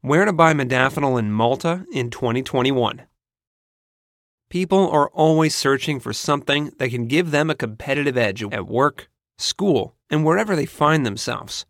Where 0.00 0.24
to 0.24 0.32
buy 0.32 0.54
modafinil 0.54 1.18
in 1.18 1.32
Malta 1.32 1.84
in 1.92 2.10
2021. 2.10 3.02
People 4.48 4.88
are 4.88 5.08
always 5.08 5.56
searching 5.56 5.98
for 5.98 6.12
something 6.12 6.70
that 6.78 6.90
can 6.90 7.08
give 7.08 7.32
them 7.32 7.50
a 7.50 7.56
competitive 7.56 8.16
edge 8.16 8.44
at 8.44 8.68
work, 8.68 9.08
school, 9.38 9.96
and 10.08 10.24
wherever 10.24 10.54
they 10.54 10.66
find 10.66 11.04
themselves. 11.04 11.66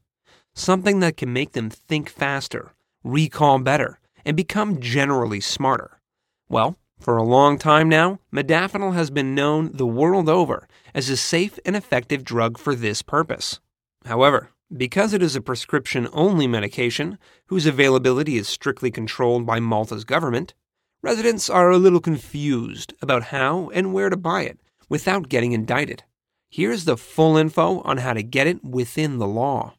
Something 0.55 1.01
that 1.01 1.17
can 1.17 1.33
make 1.33 1.53
them 1.53 1.71
think 1.71 2.11
faster, 2.11 2.75
recall 3.03 3.61
better, 3.61 3.99
and 4.27 4.37
become 4.37 4.79
generally 4.79 5.41
smarter. 5.41 6.03
Well, 6.51 6.77
for 7.01 7.17
a 7.17 7.23
long 7.23 7.57
time 7.57 7.89
now, 7.89 8.19
modafinil 8.31 8.93
has 8.93 9.09
been 9.09 9.35
known 9.35 9.73
the 9.73 9.87
world 9.87 10.29
over 10.29 10.69
as 10.95 11.09
a 11.09 11.17
safe 11.17 11.59
and 11.65 11.75
effective 11.75 12.25
drug 12.25 12.59
for 12.59 12.75
this 12.75 13.01
purpose. 13.01 13.59
However, 14.05 14.51
because 14.77 15.15
it 15.15 15.23
is 15.23 15.35
a 15.35 15.41
prescription 15.41 16.09
only 16.13 16.47
medication 16.47 17.19
whose 17.47 17.67
availability 17.67 18.37
is 18.37 18.49
strictly 18.49 18.91
controlled 18.91 19.47
by 19.47 19.61
Malta's 19.61 20.05
government, 20.05 20.55
residents 21.03 21.49
are 21.49 21.71
a 21.71 21.79
little 21.79 22.01
confused 22.01 22.93
about 23.01 23.25
how 23.25 23.71
and 23.71 23.93
where 23.95 24.11
to 24.11 24.17
buy 24.17 24.43
it 24.43 24.59
without 24.89 25.29
getting 25.29 25.53
indicted. 25.53 26.03
Here's 26.51 26.85
the 26.85 26.97
full 26.97 27.37
info 27.37 27.81
on 27.83 27.99
how 27.99 28.13
to 28.13 28.23
get 28.23 28.47
it 28.47 28.65
within 28.65 29.19
the 29.19 29.27
law. 29.27 29.75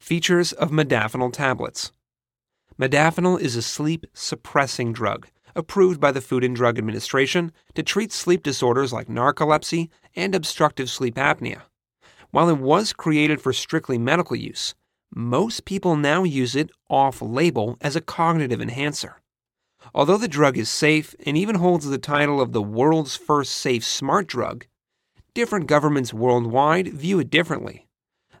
Features 0.00 0.52
of 0.52 0.70
modafinil 0.70 1.32
tablets. 1.32 1.92
Modafinil 2.78 3.40
is 3.40 3.56
a 3.56 3.62
sleep 3.62 4.06
suppressing 4.12 4.92
drug 4.92 5.28
approved 5.54 5.98
by 5.98 6.12
the 6.12 6.20
Food 6.20 6.44
and 6.44 6.54
Drug 6.54 6.78
Administration 6.78 7.50
to 7.74 7.82
treat 7.82 8.12
sleep 8.12 8.42
disorders 8.42 8.92
like 8.92 9.08
narcolepsy 9.08 9.88
and 10.14 10.34
obstructive 10.34 10.90
sleep 10.90 11.14
apnea. 11.14 11.62
While 12.36 12.50
it 12.50 12.58
was 12.58 12.92
created 12.92 13.40
for 13.40 13.54
strictly 13.54 13.96
medical 13.96 14.36
use, 14.36 14.74
most 15.10 15.64
people 15.64 15.96
now 15.96 16.22
use 16.22 16.54
it 16.54 16.70
off 16.90 17.22
label 17.22 17.78
as 17.80 17.96
a 17.96 18.02
cognitive 18.02 18.60
enhancer. 18.60 19.22
Although 19.94 20.18
the 20.18 20.28
drug 20.28 20.58
is 20.58 20.68
safe 20.68 21.14
and 21.24 21.34
even 21.38 21.54
holds 21.54 21.86
the 21.86 21.96
title 21.96 22.42
of 22.42 22.52
the 22.52 22.60
world's 22.60 23.16
first 23.16 23.52
safe 23.52 23.86
smart 23.86 24.26
drug, 24.26 24.66
different 25.32 25.66
governments 25.66 26.12
worldwide 26.12 26.88
view 26.88 27.18
it 27.20 27.30
differently. 27.30 27.86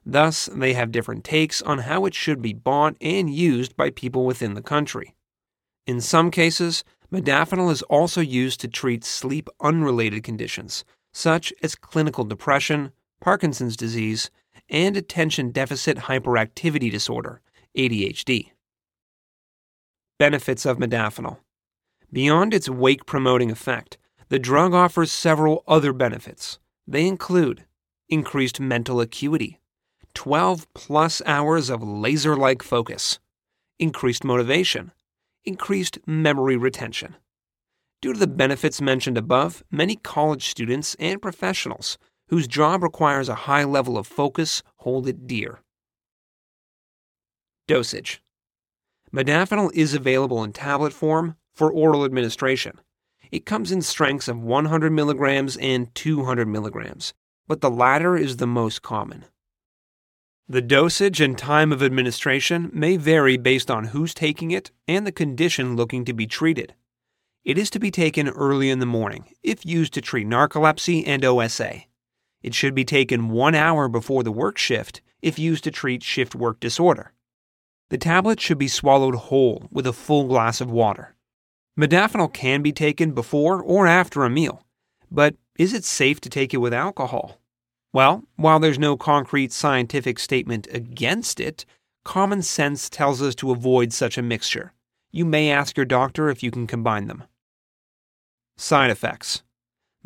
Thus, 0.04 0.44
they 0.52 0.74
have 0.74 0.92
different 0.92 1.24
takes 1.24 1.62
on 1.62 1.78
how 1.78 2.04
it 2.04 2.14
should 2.14 2.42
be 2.42 2.52
bought 2.52 2.98
and 3.00 3.30
used 3.30 3.78
by 3.78 3.88
people 3.88 4.26
within 4.26 4.52
the 4.52 4.60
country. 4.60 5.14
In 5.86 6.02
some 6.02 6.30
cases, 6.30 6.84
modafinil 7.10 7.72
is 7.72 7.80
also 7.84 8.20
used 8.20 8.60
to 8.60 8.68
treat 8.68 9.04
sleep 9.04 9.48
unrelated 9.62 10.22
conditions, 10.22 10.84
such 11.14 11.50
as 11.62 11.74
clinical 11.74 12.24
depression, 12.24 12.92
Parkinson's 13.20 13.76
disease, 13.76 14.30
and 14.68 14.96
attention 14.96 15.50
deficit 15.50 15.96
hyperactivity 15.98 16.90
disorder, 16.90 17.40
ADHD. 17.76 18.50
Benefits 20.18 20.64
of 20.64 20.78
modafinil. 20.78 21.38
Beyond 22.12 22.54
its 22.54 22.68
wake 22.68 23.06
promoting 23.06 23.50
effect, 23.50 23.98
the 24.28 24.38
drug 24.38 24.74
offers 24.74 25.12
several 25.12 25.62
other 25.68 25.92
benefits. 25.92 26.58
They 26.86 27.06
include 27.06 27.64
increased 28.08 28.60
mental 28.60 29.00
acuity, 29.00 29.60
12 30.14 30.72
plus 30.74 31.20
hours 31.26 31.68
of 31.68 31.82
laser 31.82 32.36
like 32.36 32.62
focus, 32.62 33.18
increased 33.78 34.24
motivation, 34.24 34.92
increased 35.44 35.98
memory 36.06 36.56
retention. 36.56 37.16
Due 38.00 38.12
to 38.12 38.18
the 38.18 38.26
benefits 38.26 38.80
mentioned 38.80 39.18
above, 39.18 39.62
many 39.70 39.96
college 39.96 40.46
students 40.46 40.96
and 40.98 41.20
professionals 41.20 41.98
whose 42.28 42.48
job 42.48 42.82
requires 42.82 43.28
a 43.28 43.34
high 43.46 43.64
level 43.64 43.96
of 43.96 44.06
focus 44.06 44.62
hold 44.76 45.06
it 45.06 45.26
dear. 45.26 45.60
Dosage 47.68 48.22
Modafinil 49.12 49.72
is 49.74 49.94
available 49.94 50.42
in 50.44 50.52
tablet 50.52 50.92
form 50.92 51.36
for 51.54 51.70
oral 51.70 52.04
administration. 52.04 52.80
It 53.30 53.46
comes 53.46 53.72
in 53.72 53.82
strengths 53.82 54.28
of 54.28 54.42
100 54.42 54.92
milligrams 54.92 55.56
and 55.56 55.92
200 55.94 56.46
milligrams, 56.46 57.14
but 57.48 57.60
the 57.60 57.70
latter 57.70 58.16
is 58.16 58.36
the 58.36 58.46
most 58.46 58.82
common. 58.82 59.24
The 60.48 60.62
dosage 60.62 61.20
and 61.20 61.36
time 61.36 61.72
of 61.72 61.82
administration 61.82 62.70
may 62.72 62.96
vary 62.96 63.36
based 63.36 63.68
on 63.68 63.86
who's 63.86 64.14
taking 64.14 64.52
it 64.52 64.70
and 64.86 65.04
the 65.04 65.12
condition 65.12 65.74
looking 65.74 66.04
to 66.04 66.12
be 66.12 66.26
treated. 66.26 66.74
It 67.44 67.58
is 67.58 67.68
to 67.70 67.80
be 67.80 67.90
taken 67.90 68.28
early 68.28 68.70
in 68.70 68.78
the 68.78 68.86
morning 68.86 69.34
if 69.42 69.66
used 69.66 69.92
to 69.94 70.00
treat 70.00 70.26
narcolepsy 70.26 71.02
and 71.04 71.24
OSA. 71.24 71.86
It 72.42 72.54
should 72.54 72.74
be 72.74 72.84
taken 72.84 73.30
one 73.30 73.54
hour 73.54 73.88
before 73.88 74.22
the 74.22 74.32
work 74.32 74.58
shift 74.58 75.00
if 75.22 75.38
used 75.38 75.64
to 75.64 75.70
treat 75.70 76.02
shift 76.02 76.34
work 76.34 76.60
disorder. 76.60 77.12
The 77.88 77.98
tablet 77.98 78.40
should 78.40 78.58
be 78.58 78.68
swallowed 78.68 79.14
whole 79.14 79.68
with 79.70 79.86
a 79.86 79.92
full 79.92 80.26
glass 80.26 80.60
of 80.60 80.70
water. 80.70 81.14
Modafinil 81.78 82.32
can 82.32 82.62
be 82.62 82.72
taken 82.72 83.12
before 83.12 83.62
or 83.62 83.86
after 83.86 84.24
a 84.24 84.30
meal, 84.30 84.62
but 85.10 85.36
is 85.58 85.72
it 85.72 85.84
safe 85.84 86.20
to 86.22 86.30
take 86.30 86.52
it 86.54 86.58
with 86.58 86.72
alcohol? 86.72 87.40
Well, 87.92 88.24
while 88.36 88.58
there's 88.58 88.78
no 88.78 88.96
concrete 88.96 89.52
scientific 89.52 90.18
statement 90.18 90.68
against 90.70 91.40
it, 91.40 91.64
common 92.04 92.42
sense 92.42 92.90
tells 92.90 93.22
us 93.22 93.34
to 93.36 93.52
avoid 93.52 93.92
such 93.92 94.18
a 94.18 94.22
mixture. 94.22 94.72
You 95.12 95.24
may 95.24 95.50
ask 95.50 95.76
your 95.76 95.86
doctor 95.86 96.28
if 96.28 96.42
you 96.42 96.50
can 96.50 96.66
combine 96.66 97.06
them. 97.06 97.24
Side 98.56 98.90
effects 98.90 99.42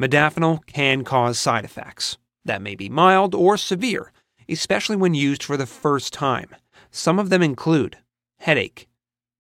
Modafinil 0.01 0.65
can 0.65 1.05
cause 1.05 1.39
side 1.39 1.65
effects 1.65 2.17
that 2.47 2.63
may 2.63 2.75
be 2.75 2.89
mild 2.89 3.35
or 3.35 3.59
severe, 3.59 4.13
especially 4.49 4.97
when 4.97 5.13
used 5.13 5.43
for 5.43 5.59
the 5.59 5.67
first 5.67 6.15
time. 6.15 6.55
Some 6.91 7.19
of 7.19 7.29
them 7.29 7.43
include 7.43 7.99
headache, 8.39 8.89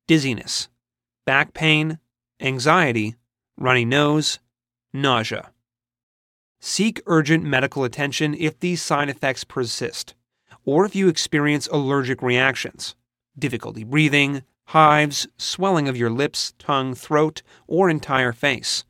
dizziness, 0.07 0.69
back 1.25 1.55
pain, 1.55 1.99
anxiety, 2.41 3.15
runny 3.57 3.87
nose, 3.87 4.39
nausea. 4.93 5.51
Seek 6.61 7.01
urgent 7.07 7.43
medical 7.43 7.83
attention 7.83 8.35
if 8.35 8.61
these 8.61 8.83
side 8.83 9.09
effects 9.09 9.45
persist, 9.45 10.15
or 10.67 10.85
if 10.85 10.95
you 10.95 11.09
experience 11.09 11.69
allergic 11.69 12.21
reactions, 12.21 12.95
difficulty 13.39 13.83
breathing, 13.83 14.43
hives, 14.67 15.27
swelling 15.39 15.89
of 15.89 15.97
your 15.97 16.11
lips, 16.11 16.53
tongue, 16.59 16.95
throat, 16.95 17.41
or 17.67 17.89
entire 17.89 18.33
face. 18.33 18.85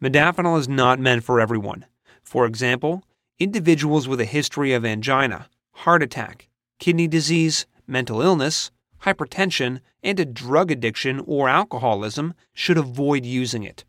Modafinil 0.00 0.58
is 0.58 0.68
not 0.68 1.00
meant 1.00 1.24
for 1.24 1.40
everyone. 1.40 1.86
For 2.22 2.44
example, 2.44 3.02
individuals 3.38 4.06
with 4.06 4.20
a 4.20 4.26
history 4.26 4.72
of 4.72 4.84
angina, 4.84 5.48
heart 5.72 6.02
attack, 6.02 6.48
kidney 6.78 7.08
disease, 7.08 7.66
mental 7.86 8.20
illness, 8.20 8.70
hypertension, 9.02 9.80
and 10.02 10.20
a 10.20 10.24
drug 10.24 10.70
addiction 10.70 11.20
or 11.26 11.48
alcoholism 11.48 12.34
should 12.52 12.76
avoid 12.76 13.24
using 13.24 13.62
it. 13.62 13.84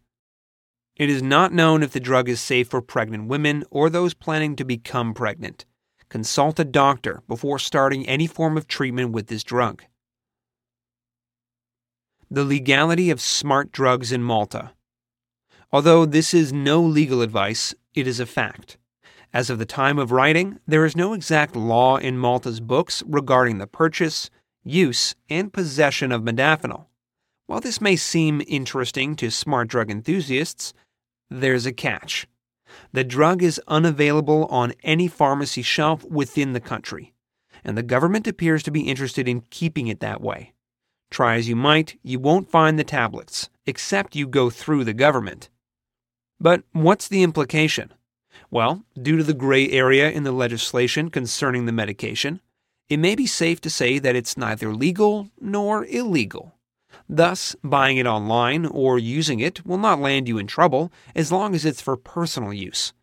It 0.95 1.09
is 1.09 1.21
not 1.21 1.53
known 1.53 1.83
if 1.83 1.91
the 1.91 1.99
drug 1.99 2.29
is 2.29 2.39
safe 2.39 2.69
for 2.69 2.81
pregnant 2.81 3.27
women 3.27 3.63
or 3.69 3.89
those 3.89 4.13
planning 4.13 4.55
to 4.55 4.65
become 4.65 5.13
pregnant. 5.13 5.65
Consult 6.09 6.59
a 6.59 6.63
doctor 6.63 7.21
before 7.27 7.59
starting 7.59 8.07
any 8.07 8.27
form 8.27 8.57
of 8.57 8.67
treatment 8.67 9.11
with 9.11 9.27
this 9.27 9.43
drug. 9.43 9.83
The 12.31 12.45
legality 12.45 13.09
of 13.09 13.21
smart 13.21 13.71
drugs 13.71 14.11
in 14.11 14.23
Malta. 14.23 14.71
Although 15.71 16.05
this 16.05 16.33
is 16.33 16.53
no 16.53 16.81
legal 16.81 17.21
advice, 17.21 17.75
it 17.93 18.07
is 18.07 18.19
a 18.19 18.25
fact. 18.25 18.77
As 19.33 19.49
of 19.49 19.59
the 19.59 19.65
time 19.65 19.99
of 19.99 20.13
writing, 20.13 20.59
there 20.65 20.85
is 20.85 20.95
no 20.95 21.13
exact 21.13 21.55
law 21.55 21.97
in 21.97 22.17
Malta's 22.17 22.61
books 22.61 23.03
regarding 23.05 23.57
the 23.57 23.67
purchase, 23.67 24.29
use, 24.63 25.15
and 25.29 25.51
possession 25.51 26.13
of 26.13 26.21
modafinil. 26.21 26.85
While 27.47 27.59
this 27.59 27.81
may 27.81 27.97
seem 27.97 28.41
interesting 28.47 29.15
to 29.17 29.29
smart 29.29 29.67
drug 29.67 29.91
enthusiasts, 29.91 30.73
there's 31.29 31.65
a 31.65 31.73
catch. 31.73 32.27
The 32.93 33.03
drug 33.03 33.43
is 33.43 33.61
unavailable 33.67 34.45
on 34.45 34.73
any 34.83 35.09
pharmacy 35.09 35.61
shelf 35.61 36.05
within 36.05 36.53
the 36.53 36.61
country, 36.61 37.13
and 37.63 37.77
the 37.77 37.83
government 37.83 38.27
appears 38.27 38.63
to 38.63 38.71
be 38.71 38.81
interested 38.81 39.27
in 39.27 39.43
keeping 39.49 39.87
it 39.87 39.99
that 39.99 40.21
way. 40.21 40.53
Try 41.09 41.35
as 41.35 41.49
you 41.49 41.55
might, 41.55 41.99
you 42.03 42.19
won't 42.19 42.49
find 42.49 42.79
the 42.79 42.83
tablets, 42.83 43.49
except 43.65 44.15
you 44.15 44.27
go 44.27 44.49
through 44.49 44.85
the 44.85 44.93
government. 44.93 45.49
But 46.39 46.63
what's 46.71 47.07
the 47.07 47.23
implication? 47.23 47.93
Well, 48.51 48.83
due 49.01 49.17
to 49.17 49.23
the 49.23 49.33
gray 49.33 49.69
area 49.69 50.09
in 50.09 50.23
the 50.23 50.31
legislation 50.31 51.09
concerning 51.09 51.65
the 51.65 51.71
medication, 51.71 52.41
it 52.89 52.97
may 52.97 53.15
be 53.15 53.25
safe 53.25 53.59
to 53.61 53.69
say 53.69 53.99
that 53.99 54.15
it's 54.15 54.37
neither 54.37 54.73
legal 54.73 55.29
nor 55.41 55.85
illegal. 55.85 56.53
Thus, 57.09 57.55
buying 57.63 57.97
it 57.97 58.05
online 58.05 58.65
or 58.65 58.99
using 58.99 59.39
it 59.39 59.65
will 59.65 59.77
not 59.77 59.99
land 59.99 60.27
you 60.27 60.37
in 60.37 60.47
trouble 60.47 60.91
as 61.15 61.31
long 61.31 61.55
as 61.55 61.65
it's 61.65 61.81
for 61.81 61.97
personal 61.97 62.53
use. 62.53 62.93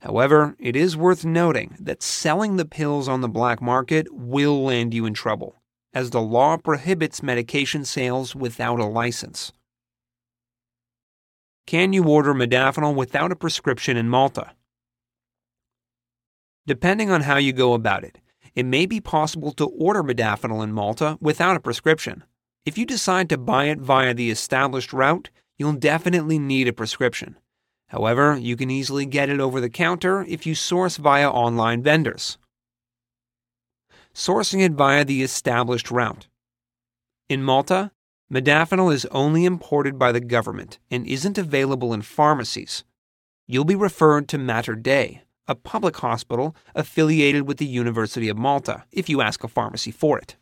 However, 0.00 0.54
it 0.58 0.76
is 0.76 0.96
worth 0.96 1.24
noting 1.24 1.76
that 1.80 2.02
selling 2.02 2.56
the 2.56 2.66
pills 2.66 3.08
on 3.08 3.22
the 3.22 3.28
black 3.28 3.62
market 3.62 4.06
will 4.12 4.62
land 4.62 4.92
you 4.92 5.06
in 5.06 5.14
trouble, 5.14 5.62
as 5.94 6.10
the 6.10 6.20
law 6.20 6.56
prohibits 6.58 7.22
medication 7.22 7.84
sales 7.84 8.36
without 8.36 8.80
a 8.80 8.84
license. 8.84 9.52
Can 11.66 11.94
you 11.94 12.04
order 12.04 12.34
modafinil 12.34 12.94
without 12.94 13.32
a 13.32 13.36
prescription 13.36 13.96
in 13.96 14.08
Malta? 14.08 14.52
Depending 16.66 17.10
on 17.10 17.22
how 17.22 17.38
you 17.38 17.52
go 17.52 17.72
about 17.72 18.04
it, 18.04 18.18
it 18.54 18.66
may 18.66 18.84
be 18.84 19.00
possible 19.00 19.50
to 19.52 19.66
order 19.66 20.02
modafinil 20.02 20.62
in 20.62 20.72
Malta 20.72 21.16
without 21.20 21.56
a 21.56 21.60
prescription. 21.60 22.24
If 22.66 22.76
you 22.76 22.84
decide 22.84 23.28
to 23.30 23.38
buy 23.38 23.66
it 23.66 23.78
via 23.78 24.12
the 24.12 24.30
established 24.30 24.92
route, 24.92 25.30
you'll 25.56 25.72
definitely 25.72 26.38
need 26.38 26.68
a 26.68 26.72
prescription. 26.72 27.36
However, 27.88 28.36
you 28.36 28.56
can 28.56 28.70
easily 28.70 29.06
get 29.06 29.30
it 29.30 29.40
over 29.40 29.60
the 29.60 29.70
counter 29.70 30.22
if 30.24 30.46
you 30.46 30.54
source 30.54 30.98
via 30.98 31.30
online 31.30 31.82
vendors. 31.82 32.38
Sourcing 34.14 34.64
it 34.64 34.72
via 34.72 35.04
the 35.04 35.22
established 35.22 35.90
route. 35.90 36.28
In 37.28 37.42
Malta, 37.42 37.90
modafinil 38.32 38.92
is 38.92 39.06
only 39.06 39.44
imported 39.44 39.98
by 39.98 40.12
the 40.12 40.20
government 40.20 40.78
and 40.90 41.06
isn't 41.06 41.38
available 41.38 41.92
in 41.92 42.02
pharmacies. 42.02 42.84
You'll 43.46 43.64
be 43.64 43.74
referred 43.74 44.28
to 44.28 44.38
Mater 44.38 44.74
Dei, 44.74 45.22
a 45.46 45.54
public 45.54 45.96
hospital 45.98 46.56
affiliated 46.74 47.46
with 47.46 47.58
the 47.58 47.66
University 47.66 48.28
of 48.28 48.38
Malta, 48.38 48.84
if 48.90 49.08
you 49.08 49.20
ask 49.20 49.44
a 49.44 49.48
pharmacy 49.48 49.90
for 49.90 50.18
it. 50.18 50.36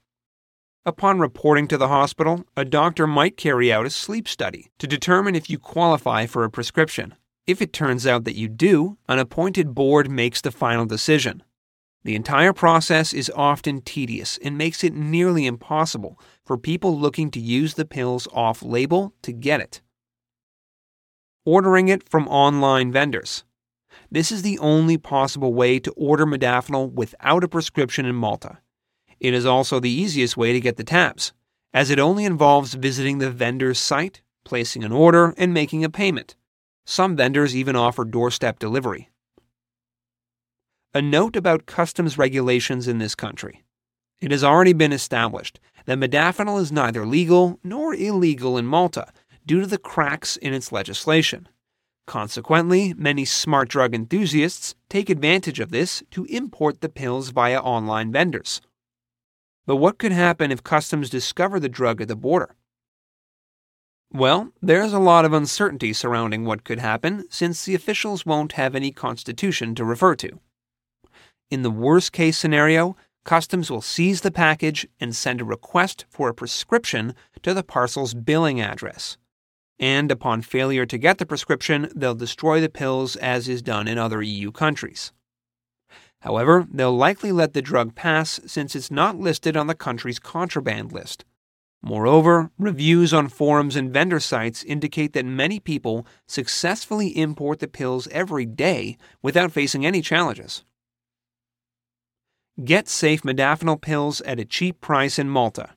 Upon 0.84 1.18
reporting 1.18 1.68
to 1.68 1.78
the 1.78 1.88
hospital, 1.88 2.44
a 2.56 2.64
doctor 2.64 3.06
might 3.06 3.36
carry 3.36 3.72
out 3.72 3.86
a 3.86 3.90
sleep 3.90 4.26
study 4.26 4.70
to 4.78 4.86
determine 4.86 5.34
if 5.34 5.48
you 5.48 5.58
qualify 5.58 6.26
for 6.26 6.44
a 6.44 6.50
prescription. 6.50 7.14
If 7.46 7.60
it 7.60 7.72
turns 7.72 8.06
out 8.06 8.24
that 8.24 8.36
you 8.36 8.48
do, 8.48 8.98
an 9.08 9.18
appointed 9.18 9.74
board 9.74 10.10
makes 10.10 10.40
the 10.40 10.50
final 10.50 10.86
decision. 10.86 11.42
The 12.04 12.16
entire 12.16 12.52
process 12.52 13.12
is 13.12 13.30
often 13.34 13.80
tedious 13.80 14.38
and 14.42 14.58
makes 14.58 14.82
it 14.82 14.92
nearly 14.92 15.46
impossible 15.46 16.18
for 16.44 16.58
people 16.58 16.98
looking 16.98 17.30
to 17.30 17.40
use 17.40 17.74
the 17.74 17.84
pills 17.84 18.26
off 18.32 18.62
label 18.62 19.14
to 19.22 19.32
get 19.32 19.60
it. 19.60 19.80
Ordering 21.44 21.88
it 21.88 22.08
from 22.08 22.26
online 22.26 22.90
vendors. 22.90 23.44
This 24.10 24.32
is 24.32 24.42
the 24.42 24.58
only 24.58 24.98
possible 24.98 25.54
way 25.54 25.78
to 25.78 25.92
order 25.92 26.26
modafinil 26.26 26.92
without 26.92 27.44
a 27.44 27.48
prescription 27.48 28.04
in 28.04 28.16
Malta. 28.16 28.58
It 29.20 29.34
is 29.34 29.46
also 29.46 29.78
the 29.78 29.90
easiest 29.90 30.36
way 30.36 30.52
to 30.52 30.60
get 30.60 30.76
the 30.76 30.84
tabs, 30.84 31.32
as 31.72 31.90
it 31.90 32.00
only 32.00 32.24
involves 32.24 32.74
visiting 32.74 33.18
the 33.18 33.30
vendor's 33.30 33.78
site, 33.78 34.22
placing 34.44 34.82
an 34.82 34.90
order, 34.90 35.34
and 35.38 35.54
making 35.54 35.84
a 35.84 35.90
payment. 35.90 36.34
Some 36.84 37.14
vendors 37.14 37.54
even 37.54 37.76
offer 37.76 38.04
doorstep 38.04 38.58
delivery. 38.58 39.11
A 40.94 41.00
note 41.00 41.36
about 41.36 41.64
customs 41.64 42.18
regulations 42.18 42.86
in 42.86 42.98
this 42.98 43.14
country. 43.14 43.62
It 44.20 44.30
has 44.30 44.44
already 44.44 44.74
been 44.74 44.92
established 44.92 45.58
that 45.86 45.98
modafinil 45.98 46.60
is 46.60 46.70
neither 46.70 47.06
legal 47.06 47.58
nor 47.64 47.94
illegal 47.94 48.58
in 48.58 48.66
Malta 48.66 49.10
due 49.46 49.62
to 49.62 49.66
the 49.66 49.78
cracks 49.78 50.36
in 50.36 50.52
its 50.52 50.70
legislation. 50.70 51.48
Consequently, 52.06 52.92
many 52.92 53.24
smart 53.24 53.70
drug 53.70 53.94
enthusiasts 53.94 54.74
take 54.90 55.08
advantage 55.08 55.60
of 55.60 55.70
this 55.70 56.02
to 56.10 56.26
import 56.26 56.82
the 56.82 56.90
pills 56.90 57.30
via 57.30 57.58
online 57.58 58.12
vendors. 58.12 58.60
But 59.64 59.76
what 59.76 59.98
could 59.98 60.12
happen 60.12 60.52
if 60.52 60.62
customs 60.62 61.08
discover 61.08 61.58
the 61.58 61.70
drug 61.70 62.02
at 62.02 62.08
the 62.08 62.16
border? 62.16 62.54
Well, 64.12 64.52
there's 64.60 64.92
a 64.92 64.98
lot 64.98 65.24
of 65.24 65.32
uncertainty 65.32 65.94
surrounding 65.94 66.44
what 66.44 66.64
could 66.64 66.80
happen 66.80 67.24
since 67.30 67.64
the 67.64 67.74
officials 67.74 68.26
won't 68.26 68.52
have 68.52 68.74
any 68.74 68.90
constitution 68.92 69.74
to 69.76 69.86
refer 69.86 70.14
to. 70.16 70.38
In 71.52 71.60
the 71.60 71.70
worst 71.70 72.12
case 72.12 72.38
scenario, 72.38 72.96
customs 73.26 73.70
will 73.70 73.82
seize 73.82 74.22
the 74.22 74.30
package 74.30 74.88
and 74.98 75.14
send 75.14 75.38
a 75.38 75.44
request 75.44 76.06
for 76.08 76.30
a 76.30 76.34
prescription 76.34 77.14
to 77.42 77.52
the 77.52 77.62
parcel's 77.62 78.14
billing 78.14 78.58
address. 78.58 79.18
And 79.78 80.10
upon 80.10 80.40
failure 80.40 80.86
to 80.86 80.96
get 80.96 81.18
the 81.18 81.26
prescription, 81.26 81.92
they'll 81.94 82.14
destroy 82.14 82.62
the 82.62 82.70
pills 82.70 83.16
as 83.16 83.50
is 83.50 83.60
done 83.60 83.86
in 83.86 83.98
other 83.98 84.22
EU 84.22 84.50
countries. 84.50 85.12
However, 86.22 86.66
they'll 86.72 86.96
likely 86.96 87.32
let 87.32 87.52
the 87.52 87.60
drug 87.60 87.94
pass 87.94 88.40
since 88.46 88.74
it's 88.74 88.90
not 88.90 89.18
listed 89.20 89.54
on 89.54 89.66
the 89.66 89.74
country's 89.74 90.18
contraband 90.18 90.90
list 90.90 91.26
Moreover, 91.84 92.52
reviews 92.58 93.12
on 93.12 93.26
forums 93.26 93.74
and 93.74 93.92
vendor 93.92 94.20
sites 94.20 94.62
indicate 94.62 95.14
that 95.14 95.26
many 95.26 95.58
people 95.58 96.06
successfully 96.28 97.08
import 97.08 97.58
the 97.58 97.66
pills 97.66 98.06
every 98.12 98.46
day 98.46 98.96
without 99.20 99.50
facing 99.50 99.84
any 99.84 100.00
challenges. 100.00 100.62
Get 102.64 102.88
safe 102.88 103.22
modafinil 103.22 103.80
pills 103.80 104.20
at 104.22 104.40
a 104.40 104.44
cheap 104.44 104.80
price 104.80 105.18
in 105.18 105.28
Malta. 105.28 105.70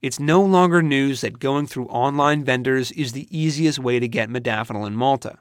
It's 0.00 0.20
no 0.20 0.42
longer 0.42 0.82
news 0.82 1.20
that 1.20 1.38
going 1.38 1.66
through 1.66 1.86
online 1.86 2.44
vendors 2.44 2.92
is 2.92 3.12
the 3.12 3.28
easiest 3.36 3.78
way 3.78 3.98
to 3.98 4.08
get 4.08 4.28
modafinil 4.28 4.86
in 4.86 4.94
Malta. 4.94 5.38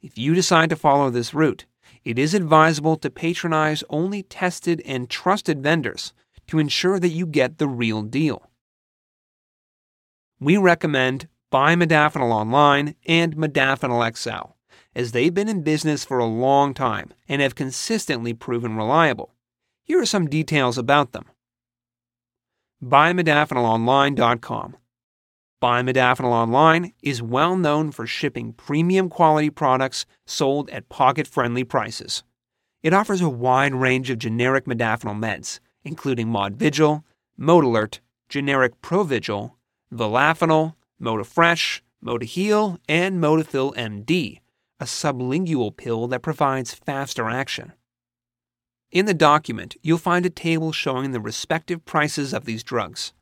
If 0.00 0.18
you 0.18 0.34
decide 0.34 0.70
to 0.70 0.76
follow 0.76 1.10
this 1.10 1.34
route, 1.34 1.66
it 2.04 2.18
is 2.18 2.34
advisable 2.34 2.96
to 2.96 3.10
patronize 3.10 3.84
only 3.90 4.22
tested 4.22 4.82
and 4.86 5.10
trusted 5.10 5.62
vendors 5.62 6.12
to 6.46 6.58
ensure 6.58 6.98
that 6.98 7.10
you 7.10 7.26
get 7.26 7.58
the 7.58 7.68
real 7.68 8.02
deal 8.02 8.50
we 10.40 10.56
recommend 10.56 11.28
Buy 11.50 11.76
Modafinil 11.76 12.32
Online 12.32 12.94
and 13.06 13.36
Modafinil 13.36 14.16
XL, 14.16 14.52
as 14.94 15.12
they've 15.12 15.34
been 15.34 15.48
in 15.48 15.62
business 15.62 16.04
for 16.04 16.18
a 16.18 16.24
long 16.24 16.72
time 16.72 17.12
and 17.28 17.42
have 17.42 17.54
consistently 17.54 18.32
proven 18.32 18.74
reliable. 18.74 19.34
Here 19.90 20.00
are 20.00 20.06
some 20.06 20.28
details 20.28 20.78
about 20.78 21.10
them. 21.10 21.24
BuyModafinilOnline.com 22.80 24.76
Buy 25.60 25.82
Modafinil 25.82 26.30
Online 26.30 26.92
is 27.02 27.20
well 27.20 27.56
known 27.56 27.90
for 27.90 28.06
shipping 28.06 28.52
premium 28.52 29.08
quality 29.08 29.50
products 29.50 30.06
sold 30.24 30.70
at 30.70 30.88
pocket 30.90 31.26
friendly 31.26 31.64
prices. 31.64 32.22
It 32.84 32.94
offers 32.94 33.20
a 33.20 33.28
wide 33.28 33.74
range 33.74 34.10
of 34.10 34.20
generic 34.20 34.66
modafinil 34.66 35.18
meds, 35.18 35.58
including 35.82 36.28
Modvigil, 36.28 37.02
Modalert, 37.36 37.98
generic 38.28 38.80
Provigil, 38.82 39.54
Vilafinil, 39.92 40.76
Modafresh, 41.02 41.80
Modaheal, 42.00 42.78
and 42.88 43.20
Modafil 43.20 43.74
MD, 43.74 44.38
a 44.78 44.84
sublingual 44.84 45.76
pill 45.76 46.06
that 46.06 46.22
provides 46.22 46.74
faster 46.74 47.28
action. 47.28 47.72
In 48.90 49.06
the 49.06 49.14
document, 49.14 49.76
you'll 49.82 49.98
find 49.98 50.26
a 50.26 50.30
table 50.30 50.72
showing 50.72 51.12
the 51.12 51.20
respective 51.20 51.84
prices 51.84 52.34
of 52.34 52.44
these 52.44 52.64
drugs. 52.64 53.12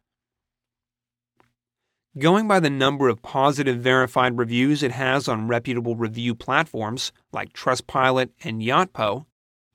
Going 2.19 2.49
by 2.49 2.59
the 2.59 2.71
number 2.71 3.09
of 3.09 3.21
positive 3.21 3.79
verified 3.79 4.39
reviews 4.39 4.83
it 4.83 4.93
has 4.93 5.29
on 5.29 5.47
reputable 5.47 5.95
review 5.95 6.35
platforms 6.35 7.13
like 7.33 7.53
Trustpilot 7.53 8.31
and 8.43 8.63
Yotpo, 8.63 9.27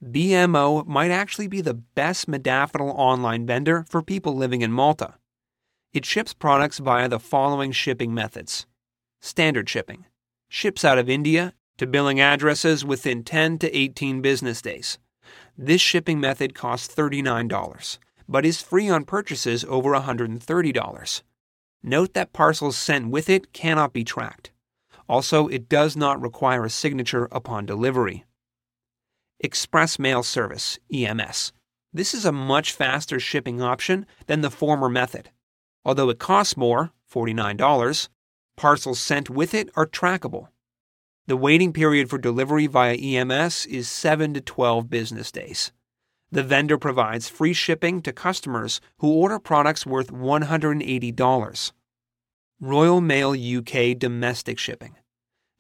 BMO 0.04 0.86
might 0.88 1.12
actually 1.12 1.48
be 1.48 1.62
the 1.62 1.76
best 1.76 2.28
modafinil 2.28 2.94
online 2.96 3.46
vendor 3.46 3.86
for 3.88 4.02
people 4.02 4.36
living 4.36 4.62
in 4.62 4.72
Malta. 4.72 5.14
It 5.94 6.06
ships 6.06 6.34
products 6.34 6.80
via 6.80 7.08
the 7.08 7.20
following 7.20 7.72
shipping 7.72 8.14
methods 8.14 8.66
standard 9.22 9.70
shipping, 9.70 10.06
ships 10.50 10.84
out 10.84 10.98
of 10.98 11.10
India 11.10 11.54
to 11.78 11.88
billing 11.88 12.20
addresses 12.20 12.84
within 12.84 13.24
10 13.24 13.58
to 13.60 13.74
18 13.78 14.22
business 14.22 14.62
days. 14.62 14.98
This 15.58 15.82
shipping 15.82 16.20
method 16.20 16.54
costs 16.56 16.94
$39, 16.94 17.98
but 18.28 18.46
is 18.46 18.62
free 18.62 18.90
on 18.90 19.06
purchases 19.06 19.66
over 19.66 19.92
$130. 19.92 21.22
Note 21.84 22.14
that 22.14 22.34
parcels 22.34 22.78
sent 22.78 23.10
with 23.10 23.30
it 23.30 23.52
cannot 23.54 23.94
be 23.94 24.04
tracked. 24.04 24.52
Also, 25.10 25.48
it 25.48 25.68
does 25.68 25.98
not 25.98 26.22
require 26.22 26.64
a 26.64 26.70
signature 26.70 27.28
upon 27.32 27.66
delivery. 27.66 28.24
Express 29.42 30.00
Mail 30.00 30.24
Service, 30.24 30.80
EMS. 30.92 31.52
This 31.92 32.14
is 32.14 32.26
a 32.26 32.32
much 32.32 32.72
faster 32.72 33.20
shipping 33.20 33.62
option 33.62 34.06
than 34.28 34.42
the 34.42 34.50
former 34.50 34.88
method. 34.88 35.30
Although 35.84 36.10
it 36.10 36.20
costs 36.20 36.56
more, 36.56 36.92
$49, 37.14 38.08
parcels 38.56 39.00
sent 39.00 39.30
with 39.30 39.54
it 39.54 39.70
are 39.76 39.86
trackable. 39.86 40.48
The 41.26 41.38
waiting 41.38 41.72
period 41.72 42.10
for 42.10 42.18
delivery 42.18 42.68
via 42.68 42.96
EMS 42.96 43.66
is 43.68 43.88
7 43.88 44.34
to 44.34 44.42
12 44.42 44.90
business 44.90 45.32
days. 45.32 45.72
The 46.30 46.44
vendor 46.44 46.78
provides 46.78 47.30
free 47.30 47.54
shipping 47.54 48.02
to 48.02 48.12
customers 48.12 48.82
who 48.98 49.14
order 49.14 49.40
products 49.40 49.86
worth 49.86 50.12
$180. 50.12 51.72
Royal 52.60 53.00
Mail 53.00 53.32
UK 53.32 53.98
domestic 53.98 54.60
shipping. 54.60 54.98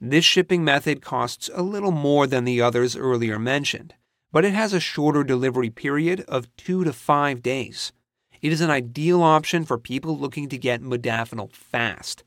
This 0.01 0.25
shipping 0.25 0.65
method 0.65 1.01
costs 1.01 1.49
a 1.53 1.61
little 1.61 1.91
more 1.91 2.27
than 2.27 2.43
the 2.43 2.61
others 2.61 2.97
earlier 2.97 3.39
mentioned, 3.39 3.93
but 4.33 4.43
it 4.43 4.53
has 4.53 4.73
a 4.73 4.81
shorter 4.81 5.23
delivery 5.23 5.69
period 5.69 6.25
of 6.27 6.53
2 6.57 6.83
to 6.83 6.91
5 6.91 7.41
days. 7.41 7.93
It 8.41 8.51
is 8.51 8.59
an 8.59 8.69
ideal 8.69 9.23
option 9.23 9.63
for 9.63 9.77
people 9.77 10.17
looking 10.17 10.49
to 10.49 10.57
get 10.57 10.81
modafinil 10.81 11.53
fast. 11.53 12.25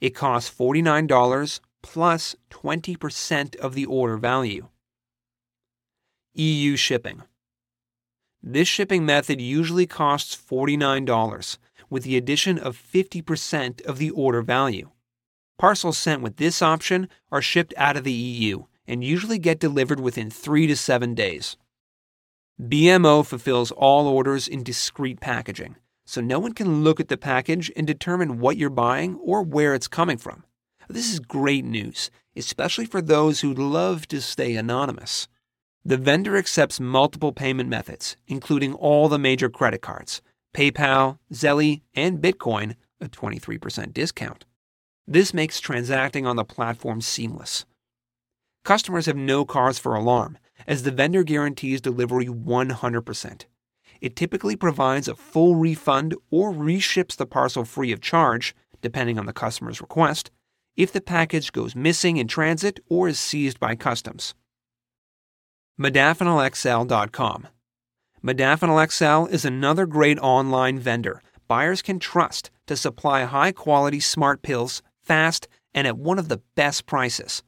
It 0.00 0.10
costs 0.10 0.56
$49 0.56 1.58
plus 1.82 2.36
20% 2.50 3.56
of 3.56 3.74
the 3.74 3.86
order 3.86 4.16
value. 4.16 4.68
EU 6.34 6.76
shipping. 6.76 7.22
This 8.42 8.68
shipping 8.68 9.04
method 9.04 9.40
usually 9.40 9.86
costs 9.86 10.36
$49, 10.36 11.58
with 11.90 12.04
the 12.04 12.16
addition 12.16 12.58
of 12.58 12.76
50% 12.76 13.84
of 13.84 13.98
the 13.98 14.10
order 14.10 14.42
value. 14.42 14.90
Parcels 15.58 15.98
sent 15.98 16.22
with 16.22 16.36
this 16.36 16.62
option 16.62 17.08
are 17.32 17.42
shipped 17.42 17.74
out 17.76 17.96
of 17.96 18.04
the 18.04 18.12
EU 18.12 18.64
and 18.86 19.02
usually 19.02 19.38
get 19.38 19.58
delivered 19.58 20.00
within 20.00 20.30
3 20.30 20.66
to 20.68 20.76
7 20.76 21.14
days. 21.14 21.56
BMO 22.60 23.24
fulfills 23.24 23.70
all 23.72 24.06
orders 24.06 24.48
in 24.48 24.62
discreet 24.62 25.20
packaging, 25.20 25.76
so 26.06 26.20
no 26.20 26.38
one 26.38 26.52
can 26.52 26.82
look 26.82 27.00
at 27.00 27.08
the 27.08 27.16
package 27.16 27.70
and 27.76 27.86
determine 27.86 28.38
what 28.38 28.56
you're 28.56 28.70
buying 28.70 29.16
or 29.16 29.42
where 29.42 29.74
it's 29.74 29.88
coming 29.88 30.16
from. 30.16 30.44
This 30.90 31.12
is 31.12 31.20
great 31.20 31.66
news, 31.66 32.10
especially 32.34 32.86
for 32.86 33.02
those 33.02 33.40
who 33.40 33.52
love 33.52 34.08
to 34.08 34.22
stay 34.22 34.56
anonymous. 34.56 35.28
The 35.84 35.98
vendor 35.98 36.34
accepts 36.36 36.80
multiple 36.80 37.30
payment 37.30 37.68
methods, 37.68 38.16
including 38.26 38.72
all 38.72 39.08
the 39.08 39.18
major 39.18 39.50
credit 39.50 39.82
cards 39.82 40.22
PayPal, 40.56 41.18
Zelle, 41.32 41.82
and 41.94 42.20
Bitcoin, 42.20 42.74
a 43.02 43.08
23% 43.08 43.92
discount. 43.92 44.46
This 45.06 45.34
makes 45.34 45.60
transacting 45.60 46.26
on 46.26 46.36
the 46.36 46.44
platform 46.44 47.02
seamless. 47.02 47.66
Customers 48.64 49.06
have 49.06 49.16
no 49.16 49.44
cause 49.44 49.78
for 49.78 49.94
alarm, 49.94 50.38
as 50.66 50.84
the 50.84 50.90
vendor 50.90 51.22
guarantees 51.22 51.82
delivery 51.82 52.26
100%. 52.26 53.44
It 54.00 54.16
typically 54.16 54.56
provides 54.56 55.06
a 55.06 55.14
full 55.14 55.54
refund 55.54 56.14
or 56.30 56.50
reships 56.50 57.14
the 57.14 57.26
parcel 57.26 57.66
free 57.66 57.92
of 57.92 58.00
charge, 58.00 58.54
depending 58.80 59.18
on 59.18 59.26
the 59.26 59.32
customer's 59.32 59.80
request, 59.80 60.30
if 60.78 60.92
the 60.92 61.02
package 61.02 61.52
goes 61.52 61.76
missing 61.76 62.16
in 62.16 62.28
transit 62.28 62.80
or 62.88 63.08
is 63.08 63.18
seized 63.18 63.60
by 63.60 63.74
customs. 63.74 64.34
ModafinilXL.com. 65.78 67.48
Modafinil 68.24 69.30
is 69.30 69.44
another 69.44 69.86
great 69.86 70.18
online 70.20 70.78
vendor 70.78 71.22
buyers 71.48 71.82
can 71.82 71.98
trust 71.98 72.50
to 72.66 72.76
supply 72.76 73.24
high 73.24 73.50
quality 73.50 73.98
smart 73.98 74.42
pills 74.42 74.82
fast 75.02 75.48
and 75.74 75.86
at 75.86 75.98
one 75.98 76.18
of 76.18 76.28
the 76.28 76.42
best 76.54 76.86
prices. 76.86 77.42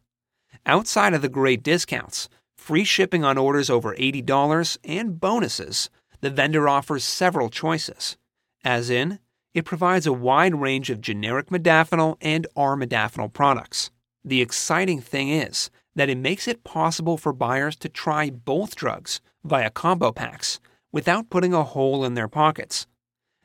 Outside 0.67 1.15
of 1.15 1.23
the 1.23 1.29
great 1.29 1.63
discounts, 1.63 2.29
free 2.57 2.85
shipping 2.85 3.25
on 3.25 3.39
orders 3.39 3.71
over 3.71 3.95
$80, 3.95 4.79
and 4.85 5.21
bonuses, 5.21 5.91
the 6.21 6.31
vendor 6.31 6.69
offers 6.69 7.05
several 7.05 7.49
choices. 7.51 8.17
As 8.65 8.91
in, 8.91 9.19
it 9.55 9.65
provides 9.65 10.07
a 10.07 10.13
wide 10.13 10.55
range 10.55 10.91
of 10.91 11.01
generic 11.01 11.49
modafinil 11.49 12.17
and 12.21 12.47
armodafinil 12.57 13.33
products. 13.33 13.91
The 14.25 14.41
exciting 14.41 15.01
thing 15.01 15.31
is 15.31 15.71
that 15.95 16.09
it 16.09 16.19
makes 16.19 16.47
it 16.47 16.65
possible 16.65 17.17
for 17.17 17.33
buyers 17.33 17.77
to 17.77 17.89
try 17.89 18.31
both 18.31 18.77
drugs 18.77 19.21
via 19.45 19.71
combo 19.71 20.13
packs 20.13 20.61
without 20.93 21.31
putting 21.31 21.55
a 21.55 21.65
hole 21.65 22.05
in 22.05 22.15
their 22.15 22.29
pockets. 22.29 22.87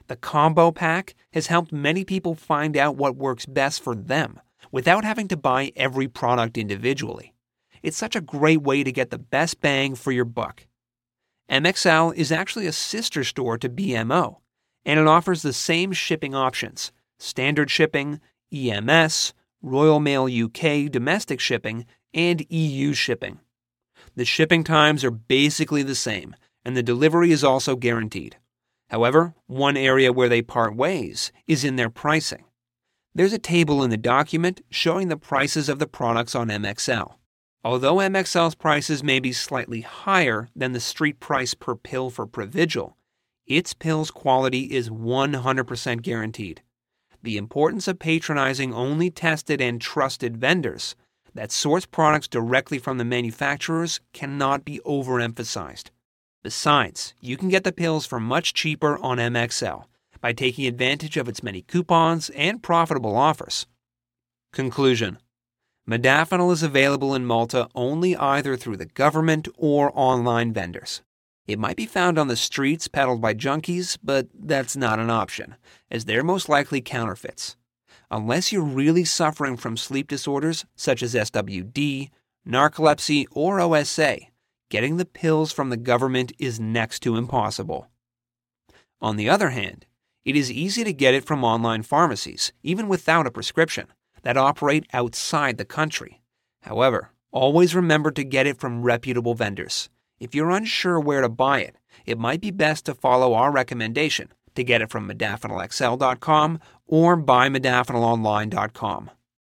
The 0.07 0.15
combo 0.15 0.71
pack 0.71 1.15
has 1.33 1.47
helped 1.47 1.71
many 1.71 2.05
people 2.05 2.35
find 2.35 2.77
out 2.77 2.95
what 2.95 3.15
works 3.15 3.45
best 3.45 3.81
for 3.81 3.95
them 3.95 4.39
without 4.71 5.03
having 5.03 5.27
to 5.29 5.37
buy 5.37 5.71
every 5.75 6.07
product 6.07 6.57
individually. 6.57 7.33
It's 7.81 7.97
such 7.97 8.15
a 8.15 8.21
great 8.21 8.61
way 8.61 8.83
to 8.83 8.91
get 8.91 9.09
the 9.09 9.17
best 9.17 9.61
bang 9.61 9.95
for 9.95 10.11
your 10.11 10.25
buck. 10.25 10.67
MXL 11.49 12.15
is 12.15 12.31
actually 12.31 12.67
a 12.67 12.71
sister 12.71 13.23
store 13.23 13.57
to 13.57 13.69
BMO, 13.69 14.37
and 14.85 14.99
it 14.99 15.07
offers 15.07 15.41
the 15.41 15.53
same 15.53 15.91
shipping 15.91 16.35
options 16.35 16.91
standard 17.17 17.71
shipping, 17.71 18.19
EMS, 18.53 19.33
Royal 19.61 19.99
Mail 19.99 20.27
UK 20.27 20.91
domestic 20.91 21.39
shipping, 21.39 21.85
and 22.13 22.45
EU 22.49 22.93
shipping. 22.93 23.39
The 24.15 24.25
shipping 24.25 24.63
times 24.63 25.03
are 25.03 25.11
basically 25.11 25.81
the 25.81 25.95
same, 25.95 26.35
and 26.63 26.75
the 26.75 26.83
delivery 26.83 27.31
is 27.31 27.43
also 27.43 27.75
guaranteed. 27.75 28.37
However, 28.89 29.33
one 29.47 29.77
area 29.77 30.13
where 30.13 30.29
they 30.29 30.41
part 30.41 30.75
ways 30.75 31.31
is 31.47 31.63
in 31.63 31.75
their 31.75 31.89
pricing. 31.89 32.45
There's 33.13 33.33
a 33.33 33.39
table 33.39 33.83
in 33.83 33.89
the 33.89 33.97
document 33.97 34.61
showing 34.69 35.07
the 35.07 35.17
prices 35.17 35.69
of 35.69 35.79
the 35.79 35.87
products 35.87 36.35
on 36.35 36.49
MXL. 36.49 37.15
Although 37.63 37.95
MXL's 37.95 38.55
prices 38.55 39.03
may 39.03 39.19
be 39.19 39.31
slightly 39.31 39.81
higher 39.81 40.49
than 40.55 40.73
the 40.73 40.79
street 40.79 41.19
price 41.19 41.53
per 41.53 41.75
pill 41.75 42.09
for 42.09 42.27
Provigil, 42.27 42.93
its 43.47 43.73
pill's 43.73 44.11
quality 44.11 44.73
is 44.73 44.89
100% 44.89 46.01
guaranteed. 46.01 46.61
The 47.21 47.37
importance 47.37 47.87
of 47.87 47.99
patronizing 47.99 48.73
only 48.73 49.09
tested 49.09 49.61
and 49.61 49.81
trusted 49.81 50.37
vendors 50.37 50.95
that 51.33 51.51
source 51.51 51.85
products 51.85 52.27
directly 52.27 52.79
from 52.79 52.97
the 52.97 53.05
manufacturers 53.05 53.99
cannot 54.13 54.63
be 54.63 54.79
overemphasized. 54.85 55.89
Besides, 56.43 57.13
you 57.19 57.37
can 57.37 57.49
get 57.49 57.63
the 57.63 57.71
pills 57.71 58.05
for 58.05 58.19
much 58.19 58.53
cheaper 58.53 58.97
on 58.99 59.17
MXL 59.17 59.85
by 60.21 60.33
taking 60.33 60.65
advantage 60.65 61.17
of 61.17 61.27
its 61.27 61.43
many 61.43 61.61
coupons 61.61 62.29
and 62.31 62.63
profitable 62.63 63.15
offers. 63.15 63.67
Conclusion 64.53 65.17
Modafinil 65.87 66.51
is 66.51 66.63
available 66.63 67.13
in 67.13 67.25
Malta 67.25 67.67
only 67.75 68.15
either 68.15 68.55
through 68.55 68.77
the 68.77 68.85
government 68.85 69.47
or 69.57 69.91
online 69.93 70.53
vendors. 70.53 71.01
It 71.47 71.59
might 71.59 71.77
be 71.77 71.85
found 71.85 72.17
on 72.17 72.27
the 72.27 72.35
streets 72.35 72.87
peddled 72.87 73.21
by 73.21 73.33
junkies, 73.33 73.97
but 74.03 74.27
that's 74.33 74.75
not 74.75 74.99
an 74.99 75.09
option, 75.09 75.55
as 75.91 76.05
they're 76.05 76.23
most 76.23 76.49
likely 76.49 76.81
counterfeits 76.81 77.55
unless 78.11 78.51
you're 78.51 78.63
really 78.63 79.03
suffering 79.03 79.57
from 79.57 79.77
sleep 79.77 80.07
disorders 80.07 80.65
such 80.75 81.01
as 81.01 81.13
SWD, 81.13 82.09
narcolepsy, 82.47 83.25
or 83.31 83.59
OSA, 83.59 84.17
getting 84.69 84.97
the 84.97 85.05
pills 85.05 85.51
from 85.51 85.69
the 85.69 85.77
government 85.77 86.31
is 86.39 86.59
next 86.59 86.99
to 87.01 87.17
impossible. 87.17 87.87
On 89.01 89.15
the 89.15 89.29
other 89.29 89.49
hand, 89.49 89.85
it 90.23 90.35
is 90.35 90.51
easy 90.51 90.83
to 90.83 90.93
get 90.93 91.13
it 91.13 91.25
from 91.25 91.43
online 91.43 91.83
pharmacies, 91.83 92.51
even 92.63 92.87
without 92.87 93.27
a 93.27 93.31
prescription, 93.31 93.87
that 94.23 94.37
operate 94.37 94.87
outside 94.93 95.57
the 95.57 95.65
country. 95.65 96.21
However, 96.63 97.11
always 97.31 97.75
remember 97.75 98.09
to 98.11 98.23
get 98.23 98.47
it 98.47 98.57
from 98.57 98.81
reputable 98.81 99.35
vendors. 99.35 99.89
If 100.19 100.33
you're 100.33 100.51
unsure 100.51 100.99
where 100.99 101.21
to 101.21 101.29
buy 101.29 101.59
it, 101.59 101.75
it 102.05 102.17
might 102.17 102.41
be 102.41 102.51
best 102.51 102.85
to 102.85 102.93
follow 102.93 103.33
our 103.33 103.51
recommendation 103.51 104.29
to 104.55 104.63
get 104.63 104.81
it 104.81 104.89
from 104.89 105.09
modafinilxl.com 105.09 106.59
or 106.87 107.17
buymodafinilonline.com. 107.17 109.11